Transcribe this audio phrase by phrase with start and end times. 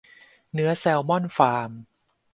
[0.53, 1.71] เนื้อแซลมอนฟาร์ม